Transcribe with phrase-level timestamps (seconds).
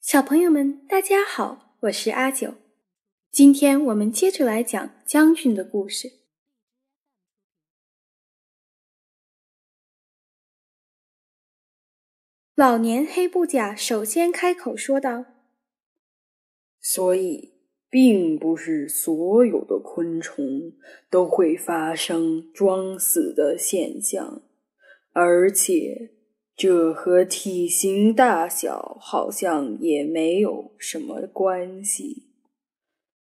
[0.00, 2.54] 小朋友们，大家好，我是阿九。
[3.30, 6.08] 今天我们接着来讲将军的故事。
[12.54, 15.26] 老年黑布甲首先开口说道
[16.80, 17.52] ：“所以，
[17.90, 20.72] 并不是所有的昆虫
[21.10, 24.42] 都会发生装死的现象，
[25.12, 26.16] 而且。”
[26.62, 32.26] 这和体型大小好像也没有什么关系。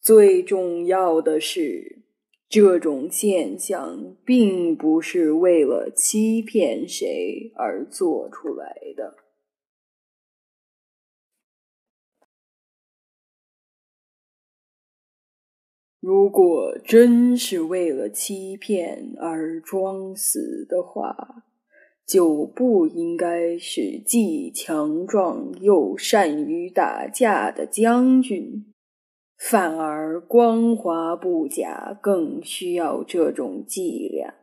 [0.00, 2.02] 最重要的是，
[2.48, 9.14] 这种现象并不是为了欺骗谁而做出来的。
[16.00, 21.44] 如果真是为了欺骗而装死的话，
[22.06, 28.72] 就不应该是既强壮又善于打架的将军，
[29.38, 34.34] 反而光滑不假更需要这种伎俩。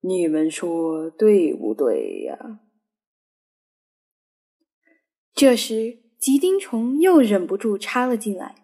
[0.00, 2.60] 你们说对不对呀？
[5.34, 8.54] 这时，吉丁虫又忍不住插了进来：“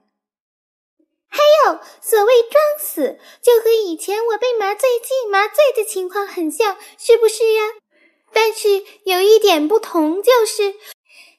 [1.26, 7.62] 还有，所谓装死，就和以前我被麻醉剂麻醉的情况很像，是不是呀？”
[8.32, 10.72] 但是有一点不同，就是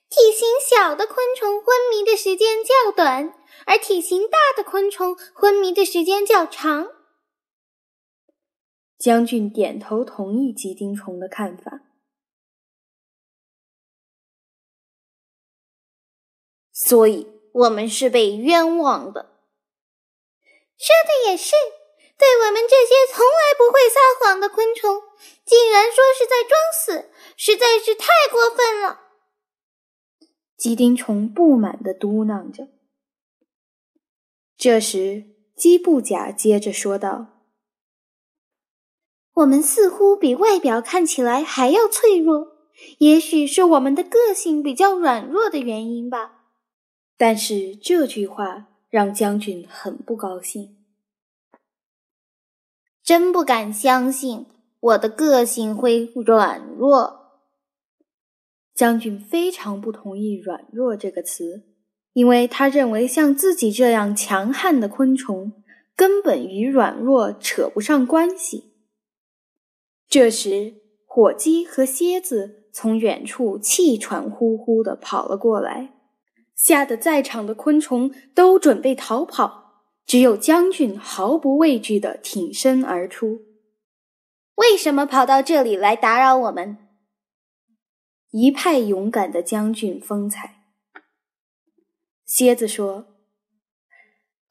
[0.10, 3.34] 体型小的昆虫昏迷的时间较短，
[3.66, 6.90] 而体型大的昆虫昏迷的时间较长。
[8.98, 11.82] 将军点头同意吉丁虫的看法。
[16.74, 19.38] 所以我们是被冤枉的。
[20.78, 21.54] 说的也是。
[22.18, 25.02] 对我们这些从来不会撒谎的昆虫，
[25.50, 29.00] 竟然说是在装死，实在是太过分了。
[30.56, 32.68] 鸡丁虫不满的嘟囔着。
[34.56, 35.24] 这时，
[35.56, 37.42] 鸡布甲接着说道
[39.34, 42.58] ：“我们似乎比外表看起来还要脆弱，
[43.00, 46.44] 也许是我们的个性比较软弱的原因吧。”
[47.18, 50.78] 但是这句话让将军很不高兴。
[53.02, 54.46] 真不敢相信
[54.80, 57.18] 我的个性会软弱。
[58.74, 61.64] 将军非常不同意“软弱”这个词，
[62.14, 65.52] 因为他认为像自己这样强悍的昆虫
[65.96, 68.72] 根本与软弱扯不上关系。
[70.08, 70.76] 这时，
[71.06, 75.94] 火鸡和蝎子从远处气喘吁吁地跑了过来，
[76.56, 79.84] 吓得在场的昆虫都准备逃跑。
[80.06, 83.42] 只有将军毫不畏惧地挺身而出。
[84.60, 86.78] 为什么跑到这里来打扰我们？
[88.32, 90.66] 一派勇敢的将军风采。
[92.26, 93.08] 蝎子说：“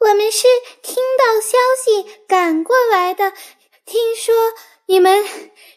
[0.01, 0.49] 我们是
[0.83, 3.33] 听到消息赶过来的，
[3.85, 4.35] 听说
[4.87, 5.23] 你们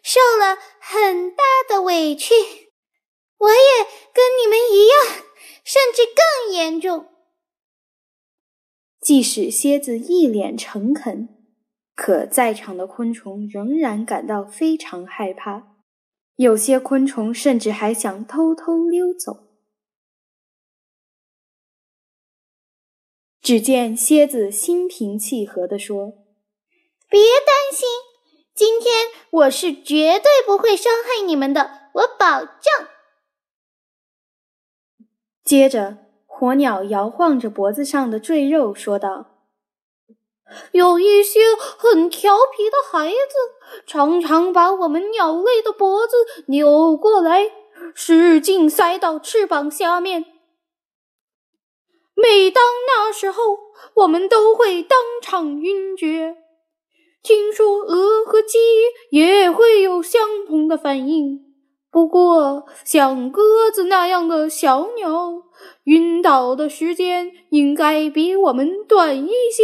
[0.01, 2.33] 受了很大的委屈，
[3.37, 5.25] 我也跟你们一样，
[5.65, 7.07] 甚至更严重。”
[9.01, 11.40] 即使蝎子一脸诚恳，
[11.95, 15.75] 可在场的昆虫仍然感到非常害怕。
[16.35, 19.47] 有些昆虫甚至还想偷偷溜走。
[23.41, 26.13] 只见蝎子心平气和地说
[27.09, 27.87] ：“别担心，
[28.53, 32.87] 今天我是绝对不会伤害你们的，我保证。”
[35.43, 36.11] 接着。
[36.41, 39.30] 火鸟摇晃着脖子上的赘肉，说道
[40.71, 41.39] ：“有一些
[41.77, 46.15] 很调皮的孩子，常常把我们鸟类的脖子
[46.47, 47.51] 扭过来，
[47.93, 50.25] 使劲塞到翅膀下面。
[52.15, 53.41] 每当那时候，
[53.95, 56.37] 我们都会当场晕厥。
[57.23, 58.57] 听说鹅和鸡
[59.11, 61.47] 也会有相同的反应。”
[61.91, 65.43] 不过，像鸽子那样的小鸟，
[65.83, 69.63] 晕倒的时间应该比我们短一些。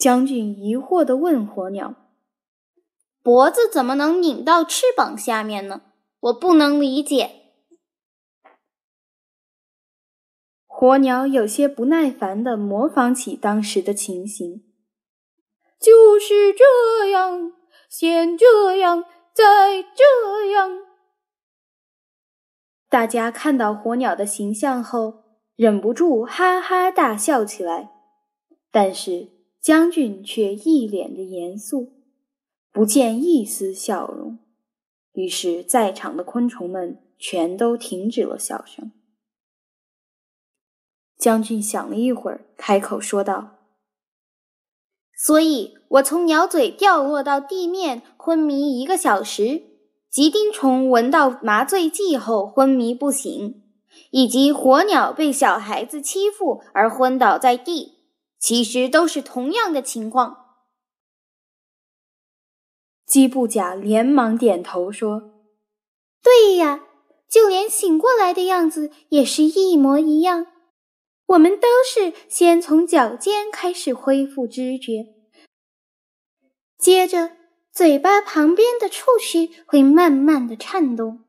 [0.00, 1.94] 将军疑惑地问火鸟
[3.22, 5.82] ：“脖子怎么能拧到翅膀下面呢？
[6.20, 7.36] 我不能理解。”
[10.66, 14.64] 火鸟有些不耐烦地模仿起当时的情形
[15.78, 17.52] ：“就是这样，
[17.88, 20.80] 先这样。”再这样，
[22.88, 25.22] 大家看到火鸟的形象后，
[25.54, 27.90] 忍不住哈哈大笑起来。
[28.72, 31.92] 但是将军却一脸的严肃，
[32.72, 34.38] 不见一丝笑容。
[35.12, 38.92] 于是，在场的昆虫们全都停止了笑声。
[41.18, 43.58] 将军想了一会儿，开口说道
[45.14, 49.64] ：“所以我从鸟嘴掉落到地面，昏迷一个小时；
[50.08, 53.60] 吉丁虫闻到麻醉剂后昏迷不醒；
[54.10, 57.99] 以及火鸟被小孩子欺负而昏倒在地，
[58.40, 60.56] 其实都是同样的情况。”
[63.06, 65.44] 基布甲连忙点头说
[66.22, 66.84] ：“对呀，
[67.28, 70.46] 就连醒过来的样子也是一模一样。
[71.26, 75.06] 我们都是先从脚尖开始恢复知觉，
[76.76, 77.36] 接着
[77.72, 81.24] 嘴巴旁边的触须会慢慢的颤动，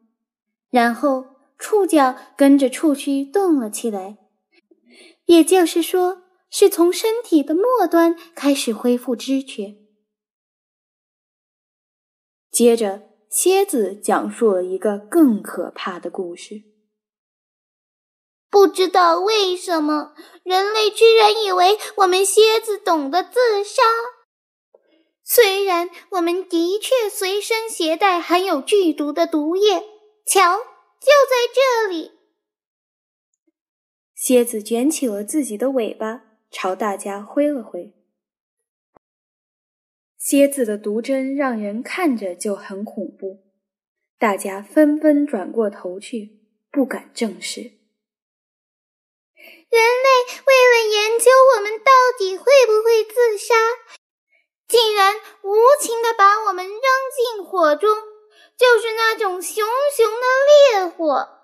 [0.70, 1.26] 然后
[1.58, 4.18] 触角跟着触须动了起来。
[5.26, 6.21] 也就是说，
[6.52, 9.78] 是从身体的末端开始恢复知觉。”
[12.52, 16.64] 接着，蝎子讲述了一个更可怕的故事。
[18.50, 20.14] 不知道为什么，
[20.44, 23.82] 人类居然以为我们蝎子懂得自杀。
[25.24, 29.86] 虽然我们的确随身携带含有剧毒的毒液，
[30.26, 32.12] 瞧，就在这里。
[34.14, 37.94] 蝎子卷起了自己的尾巴，朝大家挥了挥。
[40.18, 43.44] 蝎子的毒针让人看着就很恐怖，
[44.20, 46.40] 大家纷纷转过头去，
[46.70, 47.62] 不敢正视。
[47.62, 47.72] 人
[49.72, 50.10] 类
[50.46, 53.56] 为了研究我们到底会不会自杀，
[54.68, 57.90] 竟然无情的把我们扔进火中，
[58.58, 59.66] 就是那种熊
[59.98, 60.28] 熊的
[60.78, 61.40] 烈火。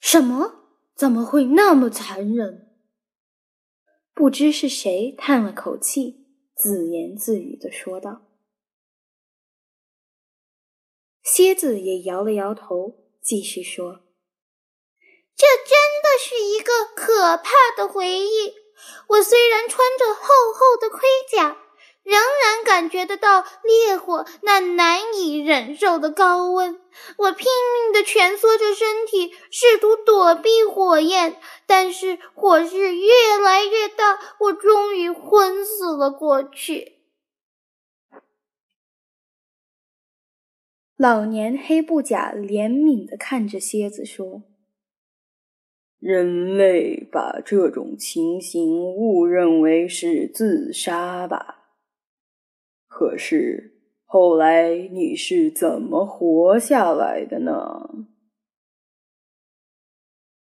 [0.00, 0.66] 什么？
[0.94, 2.65] 怎么会那么残忍？
[4.16, 6.24] 不知是谁叹了口气。
[6.54, 8.22] 自言自语的说道
[11.22, 14.06] ：“蝎子也摇了摇头，继续说
[15.36, 18.54] ：‘这真的是一个可怕的回忆。
[19.08, 20.22] 我虽然穿着厚
[20.54, 21.65] 厚的盔甲，
[22.76, 26.78] 感觉得到烈火那难以忍受的高温。
[27.16, 36.98] 我拼命的蜷缩着身体，试图躲避火焰。’”但是火势越来越大，我终于昏死了过去。
[40.98, 44.42] 老年黑布甲怜悯的看着蝎子说
[45.98, 51.55] ：“人类把这种情形误认为是自杀吧？
[52.98, 53.74] 可是
[54.06, 57.90] 后来你是怎么活下来的呢？”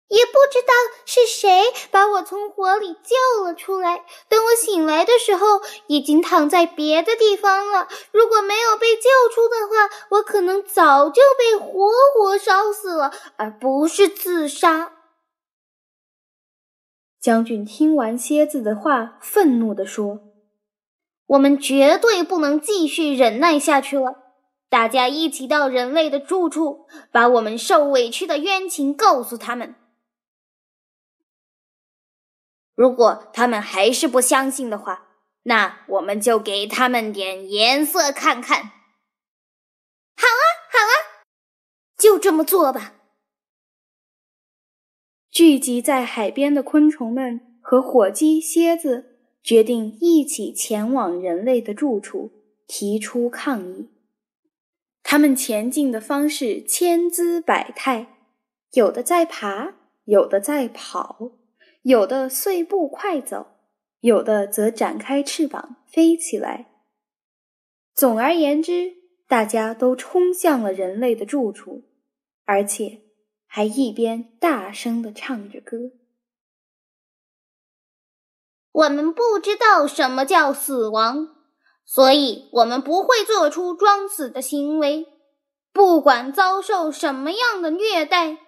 [0.08, 0.72] 也不知道
[1.04, 4.06] 是谁把我从火里救了出来。
[4.30, 7.86] 等我醒来的时候，已经躺在别的地方了。
[8.12, 14.94] 如果没有被救出的话，我可能早就被活活烧死了，而不是自杀。
[17.20, 20.20] 将军听完蝎子的话，愤怒地说
[21.28, 24.34] ：“我们绝对不能继续忍耐下去了！
[24.68, 29.74] 大家一起到人类的住处，把我们受委屈的冤情告诉他们。”
[32.74, 35.08] 如果他们还是不相信的话，
[35.42, 38.62] 那我们就给他们点颜色看看。
[38.62, 41.26] 好啊，好啊，
[41.96, 42.94] 就这么做吧。
[45.30, 52.30] 聚集在海边的昆虫们和火鸡、蝎子决定一起前往人类的住处，
[52.66, 53.88] 提出抗议。
[55.02, 58.18] 他们前进的方式千姿百态，
[58.72, 61.32] 有的在爬，有的在跑。
[61.82, 63.46] 有的碎步快走，
[64.00, 66.66] 有的则展开翅膀飞起来。
[67.94, 68.94] 总而言之，
[69.26, 71.84] 大家都冲向了人类的住处，
[72.44, 73.00] 而且
[73.46, 75.92] 还一边大声的唱着歌。
[78.78, 81.34] 我们不知道什么叫死亡，
[81.84, 85.04] 所以我们不会做出装死的行为，
[85.72, 88.38] 不管遭受什么样的虐待。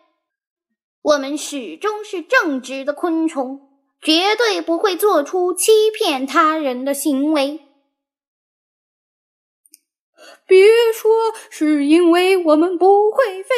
[1.02, 7.66] 我们始终是正直的昆虫，绝对不会做出欺骗他人的行为。
[10.46, 11.10] 别说
[11.50, 13.54] 是因为我们不会飞，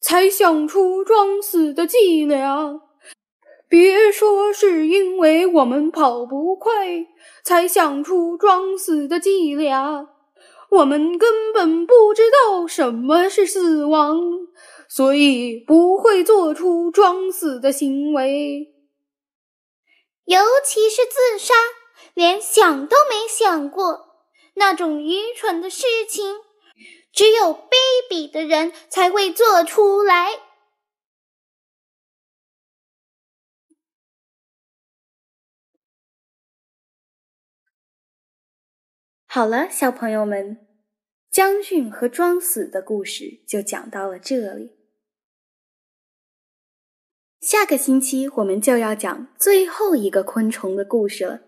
[0.00, 2.80] 才想出装死的伎俩；
[3.70, 7.06] 别说是因为我们跑不快，
[7.42, 10.08] 才想出装死的伎俩。
[10.70, 14.18] 我们根本不知道什么是死亡。
[14.88, 18.74] 所以不会做出装死的行为，
[20.24, 21.54] 尤其是自杀，
[22.12, 24.16] 连想都没想过。
[24.54, 26.34] 那种愚蠢的事情，
[27.12, 27.76] 只有卑
[28.10, 30.32] 鄙的人才会做出来。
[39.32, 40.66] 好了，小朋友们，
[41.30, 44.72] 将军和装死的故事就讲到了这里。
[47.40, 51.42] 下个星期我们就要讲最后一个昆虫的故事了，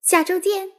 [0.00, 0.75] 下周见。